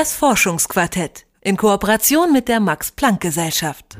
Das 0.00 0.14
Forschungsquartett 0.14 1.26
in 1.42 1.58
Kooperation 1.58 2.32
mit 2.32 2.48
der 2.48 2.58
Max 2.58 2.90
Planck 2.90 3.20
Gesellschaft. 3.20 3.98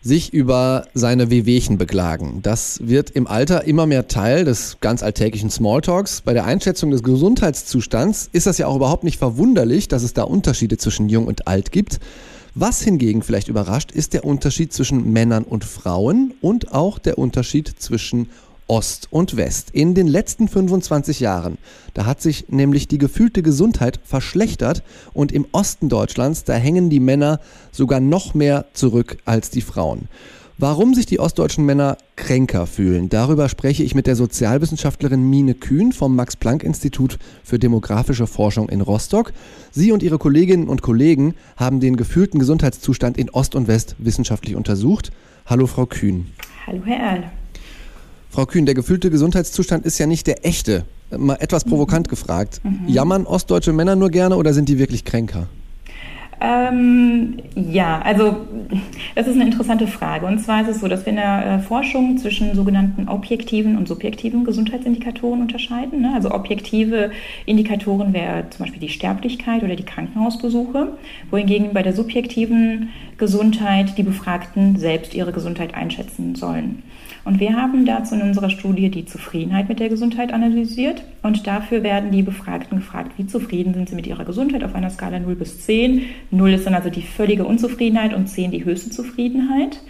Sich 0.00 0.32
über 0.32 0.86
seine 0.94 1.28
Wehwehchen 1.28 1.76
beklagen. 1.76 2.40
Das 2.42 2.80
wird 2.82 3.10
im 3.10 3.26
Alter 3.26 3.64
immer 3.64 3.84
mehr 3.84 4.08
Teil 4.08 4.46
des 4.46 4.78
ganz 4.80 5.02
alltäglichen 5.02 5.50
Smalltalks. 5.50 6.22
Bei 6.22 6.32
der 6.32 6.46
Einschätzung 6.46 6.90
des 6.90 7.02
Gesundheitszustands 7.02 8.30
ist 8.32 8.46
das 8.46 8.56
ja 8.56 8.66
auch 8.66 8.76
überhaupt 8.76 9.04
nicht 9.04 9.18
verwunderlich, 9.18 9.88
dass 9.88 10.04
es 10.04 10.14
da 10.14 10.22
Unterschiede 10.22 10.78
zwischen 10.78 11.10
jung 11.10 11.26
und 11.26 11.46
alt 11.46 11.70
gibt. 11.70 12.00
Was 12.54 12.80
hingegen 12.80 13.20
vielleicht 13.20 13.48
überrascht, 13.48 13.92
ist 13.92 14.14
der 14.14 14.24
Unterschied 14.24 14.72
zwischen 14.72 15.12
Männern 15.12 15.44
und 15.44 15.66
Frauen 15.66 16.32
und 16.40 16.72
auch 16.72 16.98
der 16.98 17.18
Unterschied 17.18 17.74
zwischen 17.78 18.30
Ost 18.68 19.08
und 19.10 19.36
West. 19.36 19.70
In 19.72 19.94
den 19.94 20.06
letzten 20.06 20.48
25 20.48 21.20
Jahren, 21.20 21.58
da 21.94 22.06
hat 22.06 22.20
sich 22.20 22.46
nämlich 22.48 22.88
die 22.88 22.98
gefühlte 22.98 23.42
Gesundheit 23.42 24.00
verschlechtert 24.04 24.82
und 25.12 25.32
im 25.32 25.46
Osten 25.52 25.88
Deutschlands, 25.88 26.44
da 26.44 26.54
hängen 26.54 26.90
die 26.90 27.00
Männer 27.00 27.40
sogar 27.72 28.00
noch 28.00 28.34
mehr 28.34 28.66
zurück 28.72 29.18
als 29.24 29.50
die 29.50 29.62
Frauen. 29.62 30.08
Warum 30.58 30.94
sich 30.94 31.04
die 31.04 31.20
ostdeutschen 31.20 31.66
Männer 31.66 31.98
kränker 32.16 32.66
fühlen, 32.66 33.10
darüber 33.10 33.50
spreche 33.50 33.82
ich 33.82 33.94
mit 33.94 34.06
der 34.06 34.16
Sozialwissenschaftlerin 34.16 35.22
Mine 35.22 35.52
Kühn 35.52 35.92
vom 35.92 36.16
Max-Planck-Institut 36.16 37.18
für 37.44 37.58
demografische 37.58 38.26
Forschung 38.26 38.70
in 38.70 38.80
Rostock. 38.80 39.34
Sie 39.70 39.92
und 39.92 40.02
ihre 40.02 40.16
Kolleginnen 40.16 40.68
und 40.68 40.80
Kollegen 40.80 41.34
haben 41.58 41.80
den 41.80 41.96
gefühlten 41.96 42.40
Gesundheitszustand 42.40 43.18
in 43.18 43.28
Ost 43.28 43.54
und 43.54 43.68
West 43.68 43.96
wissenschaftlich 43.98 44.56
untersucht. 44.56 45.12
Hallo, 45.44 45.66
Frau 45.66 45.84
Kühn. 45.84 46.32
Hallo, 46.66 46.80
Herr 46.86 47.00
Erl. 47.00 47.24
Frau 48.36 48.44
Kühn, 48.44 48.66
der 48.66 48.74
gefühlte 48.74 49.08
Gesundheitszustand 49.08 49.86
ist 49.86 49.96
ja 49.96 50.06
nicht 50.06 50.26
der 50.26 50.44
echte. 50.44 50.84
Mal 51.10 51.38
etwas 51.40 51.64
mhm. 51.64 51.70
provokant 51.70 52.10
gefragt. 52.10 52.60
Mhm. 52.62 52.86
Jammern 52.86 53.24
ostdeutsche 53.24 53.72
Männer 53.72 53.96
nur 53.96 54.10
gerne 54.10 54.36
oder 54.36 54.52
sind 54.52 54.68
die 54.68 54.78
wirklich 54.78 55.06
kränker? 55.06 55.46
Ähm, 56.38 57.38
ja, 57.54 57.98
also 58.02 58.36
das 59.14 59.26
ist 59.26 59.36
eine 59.36 59.44
interessante 59.44 59.86
Frage. 59.86 60.26
Und 60.26 60.38
zwar 60.40 60.60
ist 60.60 60.68
es 60.68 60.80
so, 60.80 60.88
dass 60.88 61.06
wir 61.06 61.10
in 61.10 61.16
der 61.16 61.46
äh, 61.46 61.58
Forschung 61.60 62.18
zwischen 62.18 62.54
sogenannten 62.54 63.08
objektiven 63.08 63.78
und 63.78 63.88
subjektiven 63.88 64.44
Gesundheitsindikatoren 64.44 65.40
unterscheiden. 65.40 66.02
Ne? 66.02 66.12
Also 66.14 66.30
objektive 66.30 67.10
Indikatoren 67.46 68.12
wäre 68.12 68.50
zum 68.50 68.66
Beispiel 68.66 68.80
die 68.80 68.90
Sterblichkeit 68.90 69.62
oder 69.62 69.76
die 69.76 69.84
Krankenhausbesuche, 69.84 70.98
wohingegen 71.30 71.72
bei 71.72 71.82
der 71.82 71.94
subjektiven 71.94 72.90
Gesundheit 73.18 73.96
die 73.96 74.02
Befragten 74.02 74.76
selbst 74.76 75.14
ihre 75.14 75.32
Gesundheit 75.32 75.74
einschätzen 75.74 76.34
sollen. 76.34 76.82
Und 77.24 77.40
wir 77.40 77.56
haben 77.56 77.86
dazu 77.86 78.14
in 78.14 78.22
unserer 78.22 78.50
Studie 78.50 78.90
die 78.90 79.04
Zufriedenheit 79.04 79.68
mit 79.68 79.80
der 79.80 79.88
Gesundheit 79.88 80.32
analysiert. 80.32 81.02
Und 81.22 81.46
dafür 81.46 81.82
werden 81.82 82.12
die 82.12 82.22
Befragten 82.22 82.78
gefragt, 82.78 83.12
wie 83.16 83.26
zufrieden 83.26 83.74
sind 83.74 83.88
sie 83.88 83.96
mit 83.96 84.06
ihrer 84.06 84.24
Gesundheit 84.24 84.62
auf 84.62 84.74
einer 84.74 84.90
Skala 84.90 85.18
0 85.18 85.34
bis 85.34 85.62
10. 85.62 86.02
0 86.30 86.52
ist 86.52 86.66
dann 86.66 86.74
also 86.74 86.90
die 86.90 87.02
völlige 87.02 87.44
Unzufriedenheit 87.44 88.14
und 88.14 88.28
10 88.28 88.52
die 88.52 88.64
höchste 88.64 88.90
Zufriedenheit. 88.90 89.80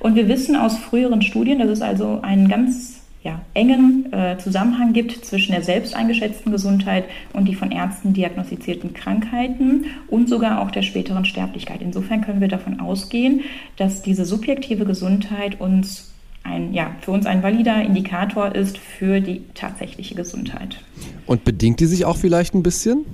Und 0.00 0.14
wir 0.14 0.28
wissen 0.28 0.56
aus 0.56 0.78
früheren 0.78 1.20
Studien, 1.20 1.58
dass 1.58 1.68
es 1.68 1.82
also 1.82 2.20
einen 2.22 2.48
ganz 2.48 2.97
ja, 3.22 3.40
engen 3.54 4.12
äh, 4.12 4.38
Zusammenhang 4.38 4.92
gibt 4.92 5.24
zwischen 5.24 5.52
der 5.52 5.62
selbst 5.62 5.94
eingeschätzten 5.94 6.52
Gesundheit 6.52 7.04
und 7.32 7.46
die 7.46 7.54
von 7.54 7.72
Ärzten 7.72 8.12
diagnostizierten 8.12 8.94
Krankheiten 8.94 9.86
und 10.06 10.28
sogar 10.28 10.60
auch 10.60 10.70
der 10.70 10.82
späteren 10.82 11.24
Sterblichkeit. 11.24 11.82
Insofern 11.82 12.20
können 12.20 12.40
wir 12.40 12.48
davon 12.48 12.78
ausgehen, 12.80 13.42
dass 13.76 14.02
diese 14.02 14.24
subjektive 14.24 14.84
Gesundheit 14.84 15.60
uns 15.60 16.12
ein, 16.44 16.72
ja, 16.72 16.94
für 17.00 17.10
uns 17.10 17.26
ein 17.26 17.42
valider 17.42 17.82
Indikator 17.82 18.54
ist 18.54 18.78
für 18.78 19.20
die 19.20 19.42
tatsächliche 19.54 20.14
Gesundheit. 20.14 20.80
Und 21.26 21.44
bedingt 21.44 21.80
die 21.80 21.86
sich 21.86 22.04
auch 22.04 22.16
vielleicht 22.16 22.54
ein 22.54 22.62
bisschen? 22.62 23.04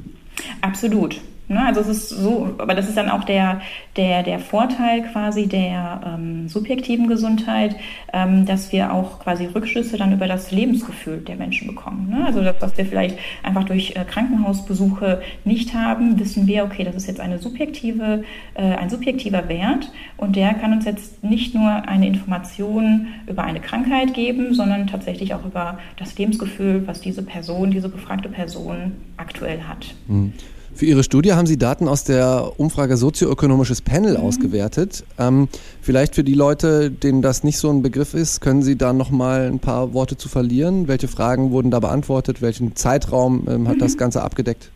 Absolut. 0.61 1.21
Ne, 1.47 1.63
also 1.63 1.83
es 1.83 1.89
ist 1.89 2.09
so, 2.09 2.55
aber 2.57 2.75
das 2.75 2.89
ist 2.89 2.97
dann 2.97 3.11
auch 3.11 3.25
der, 3.25 3.61
der, 3.97 4.23
der 4.23 4.39
Vorteil 4.39 5.03
quasi 5.03 5.47
der 5.47 6.01
ähm, 6.07 6.49
subjektiven 6.49 7.07
Gesundheit, 7.07 7.77
ähm, 8.15 8.47
dass 8.47 8.73
wir 8.73 8.95
auch 8.95 9.19
quasi 9.19 9.45
Rückschlüsse 9.45 9.99
dann 9.99 10.15
über 10.15 10.27
das 10.27 10.53
Lebensgefühl 10.53 11.19
der 11.19 11.37
Menschen 11.37 11.69
bekommen. 11.69 12.09
Ne? 12.09 12.25
Also 12.25 12.41
das, 12.41 12.57
was 12.61 12.79
wir 12.79 12.87
vielleicht 12.87 13.19
einfach 13.43 13.65
durch 13.65 13.91
äh, 13.95 14.07
Krankenhausbesuche 14.07 15.21
nicht 15.45 15.75
haben, 15.75 16.19
wissen 16.19 16.47
wir, 16.47 16.65
okay, 16.65 16.83
das 16.83 16.95
ist 16.95 17.09
jetzt 17.09 17.21
eine 17.21 17.39
subjektive, 17.39 18.25
äh, 18.55 18.63
ein 18.63 18.89
subjektiver 18.89 19.47
Wert 19.47 19.93
und 20.17 20.37
der 20.37 20.55
kann 20.55 20.73
uns 20.73 20.87
jetzt 20.87 21.23
nicht 21.23 21.55
nur 21.55 21.71
eine 21.71 22.07
Information 22.07 23.09
über 23.27 23.45
eine 23.45 23.61
Krankheit 23.61 24.15
geben, 24.15 24.55
sondern 24.55 24.87
tatsächlich 24.87 25.35
auch 25.35 25.45
über 25.45 25.79
das 25.99 26.17
Lebensgefühl, 26.17 26.87
was 26.87 27.03
diese 27.03 27.23
Person, 27.23 27.71
diese 27.71 27.91
befragte 27.91 28.31
Person 28.31 28.93
aktuell 29.19 29.65
hat. 29.65 29.95
Mhm. 30.09 30.33
Für 30.75 30.87
Ihre 30.87 31.05
Studie 31.05 31.35
haben 31.35 31.47
Sie 31.47 31.57
Daten 31.57 31.87
aus 31.87 32.03
der 32.03 32.53
Umfrage 32.59 32.97
Sozioökonomisches 32.97 33.81
Panel 33.81 34.19
mhm. 34.19 34.25
ausgewertet. 34.25 35.05
Ähm, 35.21 35.49
vielleicht 35.81 36.17
für 36.17 36.25
die 36.25 36.35
Leute, 36.35 36.91
denen 36.91 37.23
das 37.23 37.45
nicht 37.45 37.59
so 37.59 37.71
ein 37.71 37.81
Begriff 37.81 38.13
ist, 38.13 38.41
können 38.41 38.63
Sie 38.63 38.77
da 38.77 38.93
noch 38.93 39.11
mal 39.11 39.47
ein 39.47 39.61
paar 39.61 39.95
Worte 39.95 40.17
zu 40.17 40.29
verlieren? 40.29 40.89
Welche 40.89 41.07
Fragen 41.07 41.53
wurden 41.53 41.71
da 41.71 41.79
beantwortet? 41.79 42.43
Welchen 42.43 42.75
Zeitraum 42.75 43.47
ähm, 43.49 43.69
hat 43.69 43.77
mhm. 43.77 43.81
das 43.81 43.97
Ganze 43.97 44.23
abgedeckt? 44.23 44.73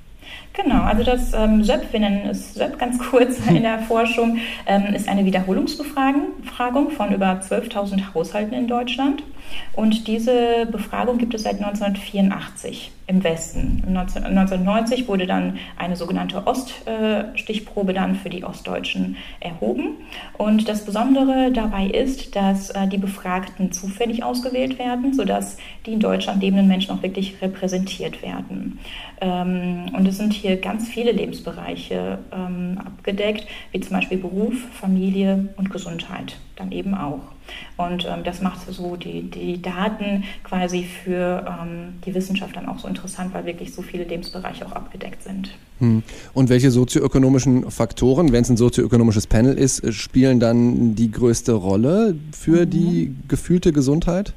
Genau, 0.53 0.83
also 0.83 1.03
das 1.03 1.33
ähm, 1.35 1.65
SÖP, 1.65 1.93
wir 1.93 2.01
nennen 2.01 2.29
es 2.31 2.55
SÖP 2.55 2.79
ganz 2.79 2.99
kurz 3.11 3.39
in 3.49 3.63
der 3.63 3.81
Forschung, 3.81 4.39
ähm, 4.67 4.95
ist 4.95 5.09
eine 5.09 5.25
Wiederholungsbefragung 5.25 6.91
von 6.91 7.13
über 7.13 7.41
12.000 7.41 8.15
Haushalten 8.15 8.55
in 8.55 8.69
Deutschland. 8.69 9.25
Und 9.73 10.07
diese 10.07 10.67
Befragung 10.71 11.19
gibt 11.19 11.35
es 11.35 11.43
seit 11.43 11.57
1984 11.57 12.93
im 13.09 13.25
Westen. 13.25 13.83
1990 13.87 15.09
wurde 15.09 15.27
dann 15.27 15.59
eine 15.77 15.97
sogenannte 15.97 16.47
Oststichprobe 16.47 17.95
dann 17.95 18.15
für 18.15 18.29
die 18.29 18.45
Ostdeutschen 18.45 19.17
erhoben. 19.41 19.97
Und 20.37 20.69
das 20.69 20.85
Besondere 20.85 21.51
dabei 21.51 21.87
ist, 21.87 22.37
dass 22.37 22.71
äh, 22.71 22.87
die 22.87 22.99
Befragten 22.99 23.73
zufällig 23.73 24.23
ausgewählt 24.23 24.79
werden, 24.79 25.15
sodass 25.15 25.57
die 25.87 25.95
in 25.95 26.01
Deutschland 26.01 26.43
lebenden 26.43 26.69
Menschen 26.69 26.95
auch 26.95 27.03
wirklich 27.03 27.41
repräsentiert 27.41 28.23
werden. 28.23 28.79
Ähm, 29.23 29.87
und 29.97 30.07
es 30.07 30.19
sind 30.19 30.35
hier 30.35 30.59
ganz 30.59 30.87
viele 30.89 31.13
Lebensbereiche 31.13 32.19
ähm, 32.31 32.79
abgedeckt, 32.85 33.47
wie 33.73 33.81
zum 33.81 33.97
Beispiel 33.97 34.19
Beruf, 34.19 34.55
Familie 34.73 35.49
und 35.57 35.71
Gesundheit 35.71 36.37
dann 36.57 36.73
eben 36.73 36.95
auch. 36.95 37.38
Und 37.77 38.07
ähm, 38.07 38.25
das 38.25 38.41
macht 38.43 38.61
so 38.73 38.97
die, 38.97 39.23
die 39.23 39.61
Daten 39.61 40.25
quasi 40.45 40.85
für 40.85 41.45
ähm, 41.47 41.95
die 42.05 42.15
Wissenschaft 42.15 42.57
dann 42.57 42.67
auch 42.69 42.79
so 42.79 42.89
interessant, 42.89 43.33
weil 43.35 43.47
wirklich 43.47 43.73
so 43.73 43.83
viele 43.83 44.05
Lebensbereiche 44.05 44.67
auch 44.67 44.73
abgedeckt 44.73 45.23
sind. 45.23 45.51
Hm. 45.79 46.03
Und 46.35 46.49
welche 46.49 46.71
sozioökonomischen 46.71 47.71
Faktoren, 47.71 48.33
wenn 48.33 48.43
es 48.43 48.51
ein 48.51 48.57
sozioökonomisches 48.57 49.27
Panel 49.27 49.57
ist, 49.57 49.93
spielen 49.93 50.41
dann 50.41 50.95
die 50.95 51.11
größte 51.11 51.53
Rolle 51.53 52.15
für 52.33 52.67
mhm. 52.67 52.71
die 52.71 53.15
gefühlte 53.29 53.73
Gesundheit? 53.73 54.35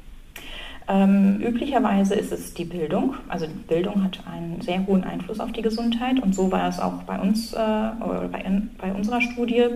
Ähm, 0.88 1.40
üblicherweise 1.40 2.14
ist 2.14 2.32
es 2.32 2.54
die 2.54 2.64
Bildung. 2.64 3.14
Also 3.28 3.46
Bildung 3.68 4.02
hat 4.02 4.20
einen 4.30 4.60
sehr 4.60 4.86
hohen 4.86 5.04
Einfluss 5.04 5.40
auf 5.40 5.52
die 5.52 5.62
Gesundheit 5.62 6.20
und 6.20 6.34
so 6.34 6.50
war 6.50 6.68
es 6.68 6.80
auch 6.80 7.02
bei 7.04 7.18
uns 7.18 7.52
äh, 7.52 7.56
oder 7.56 8.28
bei, 8.30 8.40
in, 8.40 8.70
bei, 8.78 8.92
unserer 8.92 9.20
Studie. 9.20 9.66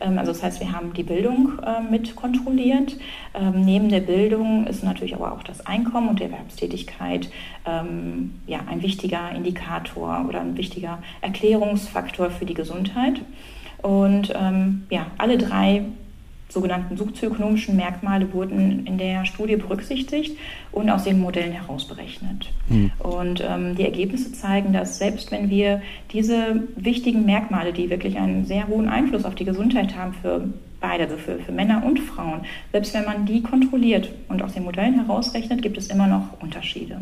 Ähm, 0.00 0.18
also 0.18 0.32
das 0.32 0.42
heißt, 0.42 0.60
wir 0.60 0.72
haben 0.72 0.92
die 0.92 1.02
Bildung 1.02 1.58
äh, 1.64 1.80
mit 1.80 2.16
kontrolliert. 2.16 2.96
Ähm, 3.34 3.64
neben 3.64 3.88
der 3.88 4.00
Bildung 4.00 4.66
ist 4.66 4.82
natürlich 4.82 5.14
aber 5.14 5.32
auch 5.32 5.42
das 5.42 5.64
Einkommen 5.66 6.08
und 6.08 6.20
die 6.20 6.24
Erwerbstätigkeit 6.24 7.30
ähm, 7.64 8.34
ja, 8.46 8.60
ein 8.68 8.82
wichtiger 8.82 9.30
Indikator 9.34 10.24
oder 10.28 10.40
ein 10.40 10.56
wichtiger 10.56 10.98
Erklärungsfaktor 11.20 12.30
für 12.30 12.44
die 12.44 12.54
Gesundheit. 12.54 13.20
Und 13.82 14.32
ähm, 14.34 14.86
ja, 14.90 15.06
alle 15.18 15.38
drei 15.38 15.84
sogenannten 16.56 16.96
sozioökonomischen 16.96 17.76
Merkmale 17.76 18.32
wurden 18.32 18.86
in 18.86 18.96
der 18.96 19.26
Studie 19.26 19.56
berücksichtigt 19.56 20.38
und 20.72 20.88
aus 20.88 21.04
den 21.04 21.20
Modellen 21.20 21.52
herausberechnet. 21.52 22.50
Mhm. 22.70 22.90
Und 22.98 23.44
ähm, 23.46 23.76
die 23.76 23.84
Ergebnisse 23.84 24.32
zeigen, 24.32 24.72
dass 24.72 24.96
selbst 24.96 25.30
wenn 25.30 25.50
wir 25.50 25.82
diese 26.12 26.62
wichtigen 26.74 27.26
Merkmale, 27.26 27.74
die 27.74 27.90
wirklich 27.90 28.16
einen 28.16 28.46
sehr 28.46 28.68
hohen 28.68 28.88
Einfluss 28.88 29.26
auf 29.26 29.34
die 29.34 29.44
Gesundheit 29.44 29.94
haben 29.94 30.14
für 30.14 30.48
beide, 30.80 31.04
also 31.04 31.18
für, 31.18 31.38
für 31.40 31.52
Männer 31.52 31.82
und 31.84 32.00
Frauen, 32.00 32.40
selbst 32.72 32.94
wenn 32.94 33.04
man 33.04 33.26
die 33.26 33.42
kontrolliert 33.42 34.08
und 34.28 34.42
aus 34.42 34.54
den 34.54 34.64
Modellen 34.64 34.94
herausrechnet, 34.94 35.60
gibt 35.60 35.76
es 35.76 35.88
immer 35.88 36.06
noch 36.06 36.40
Unterschiede. 36.40 36.96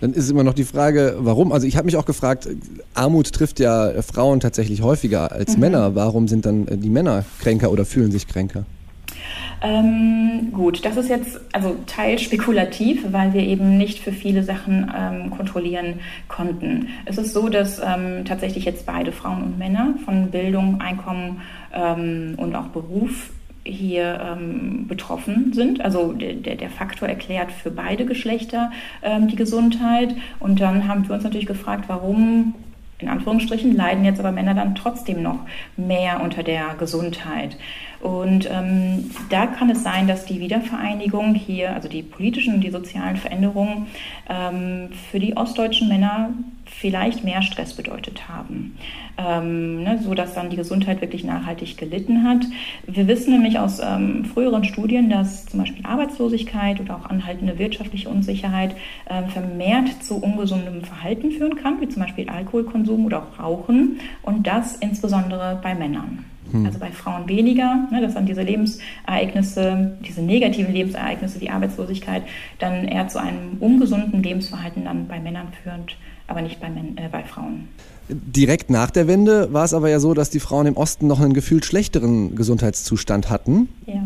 Dann 0.00 0.12
ist 0.12 0.28
immer 0.28 0.42
noch 0.42 0.54
die 0.54 0.64
Frage, 0.64 1.14
warum? 1.20 1.52
Also 1.52 1.68
ich 1.68 1.76
habe 1.76 1.86
mich 1.86 1.96
auch 1.96 2.04
gefragt, 2.04 2.48
Armut 2.94 3.32
trifft 3.32 3.60
ja 3.60 4.02
Frauen 4.02 4.40
tatsächlich 4.40 4.82
häufiger 4.82 5.30
als 5.30 5.54
mhm. 5.54 5.60
Männer. 5.60 5.94
Warum 5.94 6.26
sind 6.26 6.46
dann 6.46 6.66
die 6.80 6.90
Männer 6.90 7.24
kränker 7.40 7.70
oder 7.70 7.84
fühlen 7.84 8.10
sich 8.10 8.26
kränker? 8.26 8.64
Ähm, 9.60 10.52
gut, 10.52 10.84
das 10.84 10.96
ist 10.96 11.08
jetzt 11.08 11.40
also 11.52 11.76
teils 11.86 12.22
spekulativ, 12.22 13.04
weil 13.12 13.32
wir 13.32 13.42
eben 13.42 13.76
nicht 13.76 13.98
für 13.98 14.12
viele 14.12 14.42
Sachen 14.42 14.92
ähm, 14.96 15.30
kontrollieren 15.30 15.94
konnten. 16.28 16.88
Es 17.06 17.18
ist 17.18 17.32
so, 17.32 17.48
dass 17.48 17.80
ähm, 17.80 18.24
tatsächlich 18.24 18.64
jetzt 18.64 18.86
beide 18.86 19.10
Frauen 19.12 19.42
und 19.42 19.58
Männer 19.58 19.94
von 20.04 20.30
Bildung, 20.30 20.80
Einkommen 20.80 21.40
ähm, 21.72 22.34
und 22.36 22.54
auch 22.54 22.68
Beruf 22.68 23.30
hier 23.64 24.18
ähm, 24.22 24.86
betroffen 24.86 25.52
sind. 25.52 25.80
Also 25.80 26.12
der, 26.12 26.54
der 26.54 26.70
Faktor 26.70 27.08
erklärt 27.08 27.52
für 27.52 27.70
beide 27.70 28.06
Geschlechter 28.06 28.70
ähm, 29.02 29.28
die 29.28 29.36
Gesundheit. 29.36 30.14
Und 30.40 30.60
dann 30.60 30.88
haben 30.88 31.06
wir 31.06 31.14
uns 31.14 31.24
natürlich 31.24 31.46
gefragt, 31.46 31.84
warum 31.88 32.54
in 32.98 33.08
Anführungsstrichen 33.08 33.76
leiden 33.76 34.04
jetzt 34.04 34.18
aber 34.18 34.32
Männer 34.32 34.54
dann 34.54 34.74
trotzdem 34.74 35.22
noch 35.22 35.40
mehr 35.76 36.20
unter 36.20 36.42
der 36.42 36.74
Gesundheit. 36.78 37.56
Und 38.00 38.48
ähm, 38.50 39.10
da 39.28 39.46
kann 39.46 39.70
es 39.70 39.82
sein, 39.82 40.06
dass 40.06 40.24
die 40.24 40.40
Wiedervereinigung 40.40 41.34
hier, 41.34 41.74
also 41.74 41.88
die 41.88 42.02
politischen 42.02 42.54
und 42.54 42.60
die 42.60 42.70
sozialen 42.70 43.16
Veränderungen, 43.16 43.86
ähm, 44.28 44.90
für 45.10 45.18
die 45.18 45.36
ostdeutschen 45.36 45.88
Männer 45.88 46.30
vielleicht 46.64 47.24
mehr 47.24 47.42
Stress 47.42 47.74
bedeutet 47.74 48.28
haben, 48.28 48.76
ähm, 49.16 49.82
ne, 49.82 49.98
so 50.02 50.14
dass 50.14 50.34
dann 50.34 50.50
die 50.50 50.56
Gesundheit 50.56 51.00
wirklich 51.00 51.24
nachhaltig 51.24 51.76
gelitten 51.76 52.24
hat. 52.24 52.44
Wir 52.86 53.08
wissen 53.08 53.32
nämlich 53.32 53.58
aus 53.58 53.80
ähm, 53.80 54.26
früheren 54.26 54.64
Studien, 54.64 55.10
dass 55.10 55.46
zum 55.46 55.60
Beispiel 55.60 55.84
Arbeitslosigkeit 55.84 56.78
oder 56.80 56.96
auch 56.96 57.06
anhaltende 57.06 57.58
wirtschaftliche 57.58 58.08
Unsicherheit 58.08 58.76
äh, 59.06 59.22
vermehrt 59.28 60.04
zu 60.04 60.22
ungesundem 60.22 60.82
Verhalten 60.82 61.32
führen 61.32 61.56
kann, 61.56 61.80
wie 61.80 61.88
zum 61.88 62.02
Beispiel 62.02 62.28
Alkoholkonsum 62.28 62.87
oder 62.96 63.22
auch 63.22 63.38
Rauchen 63.38 64.00
und 64.22 64.46
das 64.46 64.76
insbesondere 64.76 65.58
bei 65.62 65.74
Männern. 65.74 66.24
Hm. 66.50 66.66
Also 66.66 66.78
bei 66.78 66.90
Frauen 66.90 67.28
weniger, 67.28 67.88
ne, 67.90 68.00
dass 68.00 68.14
dann 68.14 68.26
diese 68.26 68.42
Lebensereignisse, 68.42 69.98
diese 70.06 70.22
negativen 70.22 70.72
Lebensereignisse 70.72 71.40
wie 71.40 71.50
Arbeitslosigkeit 71.50 72.22
dann 72.58 72.86
eher 72.86 73.08
zu 73.08 73.20
einem 73.20 73.58
ungesunden 73.60 74.22
Lebensverhalten 74.22 74.84
dann 74.84 75.06
bei 75.08 75.20
Männern 75.20 75.48
führen, 75.62 75.82
aber 76.26 76.42
nicht 76.42 76.60
bei, 76.60 76.68
äh, 76.68 77.08
bei 77.10 77.22
Frauen. 77.24 77.68
Direkt 78.08 78.70
nach 78.70 78.90
der 78.90 79.06
Wende 79.06 79.52
war 79.52 79.64
es 79.64 79.74
aber 79.74 79.90
ja 79.90 80.00
so, 80.00 80.14
dass 80.14 80.30
die 80.30 80.40
Frauen 80.40 80.66
im 80.66 80.76
Osten 80.78 81.06
noch 81.06 81.20
einen 81.20 81.34
gefühlt 81.34 81.66
schlechteren 81.66 82.34
Gesundheitszustand 82.36 83.28
hatten. 83.28 83.68
Ja. 83.86 84.02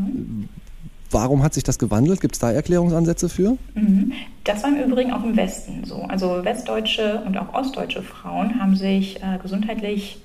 Warum 1.12 1.43
hat 1.43 1.55
sich 1.55 1.62
das 1.62 1.79
gewandelt? 1.79 2.20
Gibt 2.20 2.35
es 2.35 2.41
da 2.41 2.50
Erklärungsansätze 2.50 3.29
für? 3.29 3.56
Mhm. 3.75 4.12
Das 4.44 4.62
war 4.62 4.70
im 4.70 4.91
Übrigen 4.91 5.12
auch 5.12 5.23
im 5.23 5.37
Westen 5.37 5.85
so. 5.85 6.03
Also 6.03 6.44
westdeutsche 6.44 7.23
und 7.26 7.37
auch 7.37 7.55
ostdeutsche 7.55 8.03
Frauen 8.03 8.61
haben 8.61 8.75
sich 8.75 9.23
äh, 9.23 9.38
gesundheitlich 9.43 10.19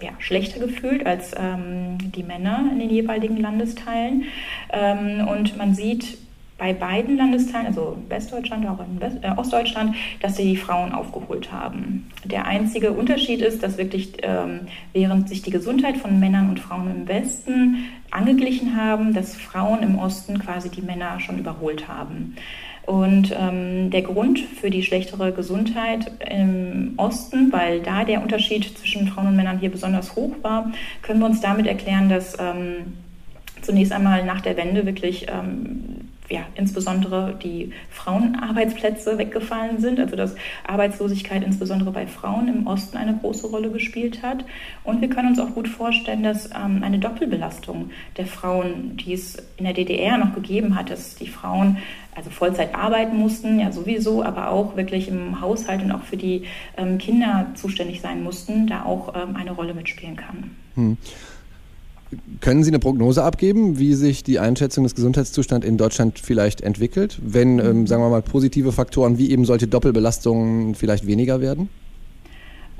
ja, 0.00 0.10
schlechter 0.18 0.60
gefühlt 0.60 1.06
als 1.06 1.32
ähm, 1.36 1.98
die 2.12 2.22
Männer 2.22 2.68
in 2.72 2.78
den 2.78 2.90
jeweiligen 2.90 3.36
Landesteilen. 3.36 4.24
Ähm, 4.72 5.26
und 5.26 5.56
man 5.56 5.74
sieht 5.74 6.18
bei 6.56 6.72
beiden 6.72 7.16
Landesteilen, 7.16 7.66
also 7.66 7.96
Westdeutschland, 8.08 8.66
auch 8.66 8.78
in 8.80 9.00
West, 9.00 9.18
äh, 9.22 9.30
Ostdeutschland, 9.36 9.96
dass 10.20 10.36
sie 10.36 10.44
die 10.44 10.56
Frauen 10.56 10.92
aufgeholt 10.92 11.50
haben. 11.52 12.10
Der 12.24 12.46
einzige 12.46 12.92
Unterschied 12.92 13.40
ist, 13.40 13.62
dass 13.62 13.76
wirklich 13.76 14.14
ähm, 14.22 14.60
während 14.92 15.28
sich 15.28 15.42
die 15.42 15.50
Gesundheit 15.50 15.96
von 15.96 16.20
Männern 16.20 16.50
und 16.50 16.60
Frauen 16.60 16.90
im 16.90 17.08
Westen 17.08 17.84
angeglichen 18.10 18.76
haben, 18.76 19.14
dass 19.14 19.36
Frauen 19.36 19.82
im 19.82 19.98
Osten 19.98 20.38
quasi 20.38 20.68
die 20.68 20.82
Männer 20.82 21.18
schon 21.18 21.38
überholt 21.38 21.88
haben. 21.88 22.36
Und 22.86 23.34
ähm, 23.36 23.90
der 23.90 24.02
Grund 24.02 24.38
für 24.38 24.70
die 24.70 24.82
schlechtere 24.82 25.32
Gesundheit 25.32 26.12
im 26.30 26.92
Osten, 26.98 27.50
weil 27.50 27.80
da 27.80 28.04
der 28.04 28.22
Unterschied 28.22 28.78
zwischen 28.78 29.08
Frauen 29.08 29.28
und 29.28 29.36
Männern 29.36 29.58
hier 29.58 29.70
besonders 29.70 30.14
hoch 30.14 30.34
war, 30.42 30.70
können 31.02 31.20
wir 31.20 31.26
uns 31.26 31.40
damit 31.40 31.66
erklären, 31.66 32.10
dass 32.10 32.38
ähm, 32.38 32.92
zunächst 33.62 33.92
einmal 33.92 34.24
nach 34.24 34.42
der 34.42 34.58
Wende 34.58 34.84
wirklich 34.84 35.26
ähm, 35.28 35.93
ja, 36.30 36.42
insbesondere 36.54 37.38
die 37.42 37.72
Frauenarbeitsplätze 37.90 39.18
weggefallen 39.18 39.78
sind, 39.78 40.00
also 40.00 40.16
dass 40.16 40.34
Arbeitslosigkeit 40.66 41.42
insbesondere 41.44 41.90
bei 41.90 42.06
Frauen 42.06 42.48
im 42.48 42.66
Osten 42.66 42.96
eine 42.96 43.16
große 43.16 43.46
Rolle 43.46 43.70
gespielt 43.70 44.22
hat. 44.22 44.44
Und 44.84 45.00
wir 45.00 45.08
können 45.08 45.28
uns 45.28 45.38
auch 45.38 45.54
gut 45.54 45.68
vorstellen, 45.68 46.22
dass 46.22 46.46
ähm, 46.46 46.82
eine 46.82 46.98
Doppelbelastung 46.98 47.90
der 48.16 48.26
Frauen, 48.26 48.96
die 48.96 49.12
es 49.12 49.36
in 49.58 49.64
der 49.64 49.74
DDR 49.74 50.16
noch 50.16 50.34
gegeben 50.34 50.76
hat, 50.76 50.90
dass 50.90 51.14
die 51.16 51.28
Frauen 51.28 51.78
also 52.14 52.30
Vollzeit 52.30 52.74
arbeiten 52.74 53.16
mussten, 53.16 53.58
ja 53.58 53.72
sowieso, 53.72 54.22
aber 54.22 54.50
auch 54.50 54.76
wirklich 54.76 55.08
im 55.08 55.40
Haushalt 55.40 55.82
und 55.82 55.92
auch 55.92 56.04
für 56.04 56.16
die 56.16 56.44
ähm, 56.76 56.98
Kinder 56.98 57.48
zuständig 57.54 58.00
sein 58.00 58.22
mussten, 58.22 58.66
da 58.66 58.84
auch 58.84 59.14
ähm, 59.14 59.36
eine 59.36 59.50
Rolle 59.50 59.74
mitspielen 59.74 60.16
kann. 60.16 60.50
Hm. 60.74 60.96
Können 62.40 62.64
Sie 62.64 62.70
eine 62.70 62.78
Prognose 62.78 63.22
abgeben, 63.22 63.78
wie 63.78 63.94
sich 63.94 64.22
die 64.22 64.38
Einschätzung 64.38 64.84
des 64.84 64.94
Gesundheitszustands 64.94 65.66
in 65.66 65.76
Deutschland 65.76 66.18
vielleicht 66.18 66.60
entwickelt, 66.60 67.18
wenn, 67.22 67.58
ähm, 67.58 67.86
sagen 67.86 68.02
wir 68.02 68.10
mal, 68.10 68.22
positive 68.22 68.72
Faktoren 68.72 69.18
wie 69.18 69.30
eben 69.30 69.44
solche 69.44 69.66
Doppelbelastungen 69.66 70.74
vielleicht 70.74 71.06
weniger 71.06 71.40
werden? 71.40 71.68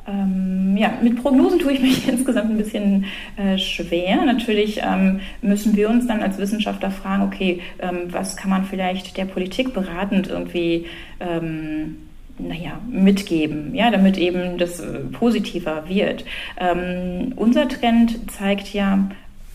Ähm, 0.07 0.77
ja, 0.77 0.99
mit 1.03 1.23
Prognosen 1.23 1.59
tue 1.59 1.73
ich 1.73 1.81
mich 1.81 2.09
insgesamt 2.13 2.51
ein 2.51 2.59
bisschen 2.59 3.07
äh, 3.37 3.57
schwer. 3.59 4.25
Natürlich 4.25 4.81
ähm, 4.83 5.21
müssen 5.41 5.77
wir 5.77 5.89
uns 5.89 6.07
dann 6.07 6.23
als 6.23 6.39
Wissenschaftler 6.39 6.91
fragen, 6.91 7.23
okay, 7.23 7.61
ähm, 7.79 8.09
was 8.11 8.37
kann 8.37 8.51
man 8.51 8.65
vielleicht 8.65 9.17
der 9.17 9.25
Politik 9.25 9.73
beratend 9.73 10.29
irgendwie 10.29 10.87
ähm, 11.21 11.97
naja, 12.39 12.81
mitgeben, 12.89 13.75
ja, 13.75 13.91
damit 13.91 14.19
eben 14.19 14.59
das 14.59 14.81
äh, 14.81 14.99
positiver 15.13 15.89
wird. 15.89 16.25
Ähm, 16.59 17.33
unser 17.37 17.69
Trend 17.69 18.31
zeigt 18.31 18.73
ja, 18.75 19.09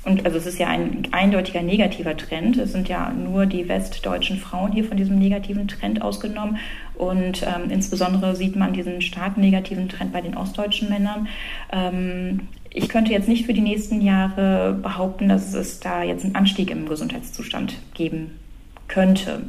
und 0.06 0.26
also 0.26 0.38
es 0.38 0.46
ist 0.46 0.60
ja 0.60 0.68
ein 0.68 1.08
eindeutiger 1.12 1.62
negativer 1.62 2.16
Trend. 2.16 2.58
Es 2.58 2.72
sind 2.72 2.88
ja 2.88 3.12
nur 3.12 3.46
die 3.46 3.68
westdeutschen 3.68 4.38
Frauen 4.38 4.72
hier 4.72 4.86
von 4.86 4.96
diesem 4.96 5.20
negativen 5.20 5.68
Trend 5.68 6.02
ausgenommen. 6.02 6.58
Und 6.96 7.44
ähm, 7.44 7.70
insbesondere 7.70 8.36
sieht 8.36 8.56
man 8.56 8.74
diesen 8.74 9.02
starken 9.02 9.42
negativen 9.42 9.90
Trend 9.90 10.14
bei 10.14 10.22
den 10.22 10.38
ostdeutschen 10.38 10.90
Männern. 10.90 11.28
Ähm, 11.72 12.48
ich 12.70 12.88
könnte 12.88 13.12
jetzt 13.12 13.28
nicht 13.28 13.46
für 13.46 13.54
die 13.54 13.62
nächsten 13.62 14.02
Jahre 14.02 14.74
behaupten, 14.82 15.28
dass 15.28 15.54
es 15.54 15.80
da 15.80 16.04
jetzt 16.04 16.24
einen 16.24 16.36
Anstieg 16.36 16.72
im 16.72 16.88
Gesundheitszustand 16.88 17.76
geben 17.94 18.40
könnte. 18.88 19.42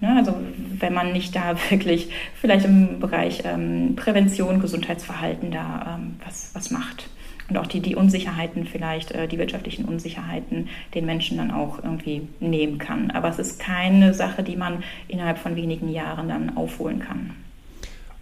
Ne, 0.00 0.16
also 0.16 0.34
wenn 0.78 0.92
man 0.92 1.12
nicht 1.12 1.34
da 1.34 1.56
wirklich 1.70 2.10
vielleicht 2.34 2.66
im 2.66 3.00
Bereich 3.00 3.42
ähm, 3.44 3.96
Prävention, 3.96 4.60
Gesundheitsverhalten 4.60 5.50
da 5.50 5.96
ähm, 5.96 6.16
was, 6.24 6.50
was 6.52 6.70
macht 6.70 7.08
und 7.48 7.58
auch 7.58 7.66
die, 7.66 7.80
die 7.80 7.94
Unsicherheiten 7.94 8.66
vielleicht, 8.66 9.12
äh, 9.12 9.28
die 9.28 9.38
wirtschaftlichen 9.38 9.84
Unsicherheiten 9.84 10.68
den 10.94 11.04
Menschen 11.04 11.36
dann 11.36 11.50
auch 11.50 11.82
irgendwie 11.82 12.22
nehmen 12.40 12.78
kann. 12.78 13.10
Aber 13.10 13.28
es 13.28 13.38
ist 13.38 13.58
keine 13.58 14.14
Sache, 14.14 14.42
die 14.42 14.56
man 14.56 14.82
innerhalb 15.08 15.38
von 15.38 15.56
wenigen 15.56 15.90
Jahren 15.90 16.28
dann 16.28 16.56
aufholen 16.56 17.00
kann. 17.00 17.30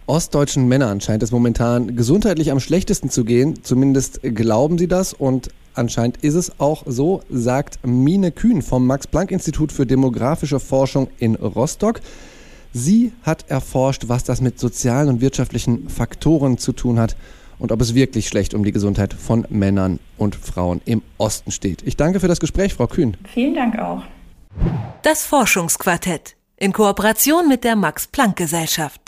Ostdeutschen 0.05 0.67
Männern 0.67 0.99
scheint 0.99 1.23
es 1.23 1.31
momentan 1.31 1.95
gesundheitlich 1.95 2.51
am 2.51 2.59
schlechtesten 2.59 3.09
zu 3.09 3.23
gehen. 3.23 3.63
Zumindest 3.63 4.19
glauben 4.21 4.77
sie 4.77 4.89
das 4.89 5.13
und 5.13 5.49
anscheinend 5.75 6.17
ist 6.17 6.33
es 6.33 6.59
auch 6.59 6.83
so, 6.85 7.21
sagt 7.29 7.79
Mine 7.85 8.33
Kühn 8.33 8.61
vom 8.61 8.85
Max-Planck-Institut 8.85 9.71
für 9.71 9.85
demografische 9.85 10.59
Forschung 10.59 11.07
in 11.19 11.35
Rostock. 11.35 12.01
Sie 12.73 13.13
hat 13.21 13.49
erforscht, 13.49 14.09
was 14.09 14.25
das 14.25 14.41
mit 14.41 14.59
sozialen 14.59 15.07
und 15.07 15.21
wirtschaftlichen 15.21 15.87
Faktoren 15.87 16.57
zu 16.57 16.73
tun 16.73 16.99
hat 16.99 17.15
und 17.63 17.71
ob 17.71 17.79
es 17.79 17.95
wirklich 17.95 18.27
schlecht 18.27 18.53
um 18.53 18.65
die 18.65 18.73
Gesundheit 18.73 19.13
von 19.13 19.47
Männern 19.49 19.99
und 20.17 20.35
Frauen 20.35 20.81
im 20.83 21.01
Osten 21.17 21.49
steht. 21.49 21.81
Ich 21.83 21.95
danke 21.95 22.19
für 22.19 22.27
das 22.27 22.41
Gespräch, 22.41 22.73
Frau 22.73 22.87
Kühn. 22.87 23.15
Vielen 23.33 23.55
Dank 23.55 23.79
auch. 23.79 24.03
Das 25.01 25.25
Forschungsquartett 25.25 26.35
in 26.57 26.73
Kooperation 26.73 27.47
mit 27.47 27.63
der 27.63 27.77
Max 27.77 28.05
Planck 28.07 28.35
Gesellschaft. 28.35 29.03